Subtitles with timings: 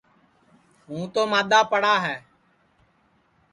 [0.85, 2.15] ہُوں تو مادؔا پڑا ہے